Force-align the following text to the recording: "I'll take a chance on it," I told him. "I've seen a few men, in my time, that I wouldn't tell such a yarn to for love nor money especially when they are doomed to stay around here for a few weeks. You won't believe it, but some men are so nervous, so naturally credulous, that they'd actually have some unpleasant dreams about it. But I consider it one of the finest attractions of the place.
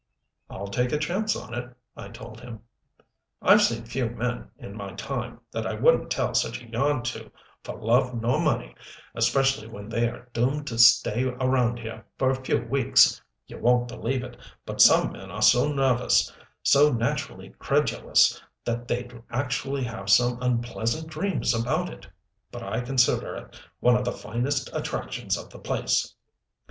"I'll 0.49 0.67
take 0.69 0.91
a 0.91 0.97
chance 0.97 1.35
on 1.35 1.53
it," 1.53 1.77
I 1.95 2.07
told 2.07 2.41
him. 2.41 2.61
"I've 3.39 3.61
seen 3.61 3.83
a 3.83 3.85
few 3.85 4.09
men, 4.09 4.49
in 4.57 4.75
my 4.75 4.93
time, 4.93 5.41
that 5.51 5.67
I 5.67 5.75
wouldn't 5.75 6.09
tell 6.09 6.33
such 6.33 6.59
a 6.59 6.67
yarn 6.67 7.03
to 7.03 7.31
for 7.63 7.77
love 7.79 8.19
nor 8.19 8.39
money 8.39 8.73
especially 9.13 9.67
when 9.67 9.89
they 9.89 10.09
are 10.09 10.27
doomed 10.33 10.65
to 10.65 10.79
stay 10.79 11.23
around 11.25 11.77
here 11.77 12.03
for 12.17 12.31
a 12.31 12.43
few 12.43 12.61
weeks. 12.63 13.21
You 13.45 13.59
won't 13.59 13.87
believe 13.87 14.23
it, 14.23 14.37
but 14.65 14.81
some 14.81 15.11
men 15.11 15.29
are 15.29 15.43
so 15.43 15.71
nervous, 15.71 16.33
so 16.63 16.91
naturally 16.91 17.49
credulous, 17.59 18.41
that 18.65 18.87
they'd 18.87 19.21
actually 19.29 19.83
have 19.83 20.09
some 20.09 20.41
unpleasant 20.41 21.09
dreams 21.09 21.53
about 21.53 21.91
it. 21.93 22.07
But 22.51 22.63
I 22.63 22.81
consider 22.81 23.35
it 23.35 23.61
one 23.81 23.95
of 23.95 24.05
the 24.05 24.11
finest 24.11 24.67
attractions 24.75 25.37
of 25.37 25.51
the 25.51 25.59
place. 25.59 26.15